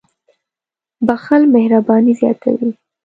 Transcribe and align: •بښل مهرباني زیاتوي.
•بښل 1.07 1.41
مهرباني 1.53 2.13
زیاتوي. 2.21 2.71